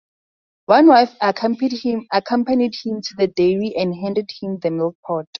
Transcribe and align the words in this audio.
One 0.65 0.87
wife 0.87 1.13
accompanied 1.21 1.73
him 1.83 2.01
to 2.09 3.13
the 3.17 3.27
dairy 3.27 3.75
and 3.77 3.93
handed 3.93 4.31
him 4.41 4.57
the 4.57 4.71
milk-pot. 4.71 5.27